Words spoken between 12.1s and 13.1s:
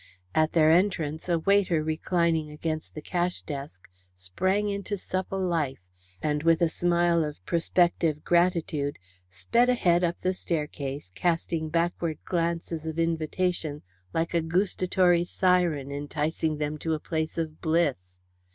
glances of